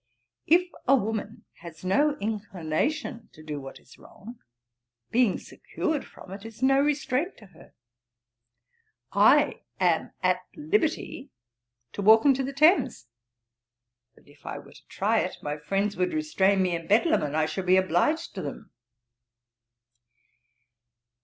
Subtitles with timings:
[0.47, 4.39] If a woman has no inclination to do what is wrong
[5.11, 7.75] being secured from it is no restraint to her.
[9.11, 11.29] I am at liberty
[11.93, 13.09] to walk into the Thames;
[14.15, 17.37] but if I were to try it, my friends would restrain me in Bedlam, and
[17.37, 18.71] I should be obliged to them.'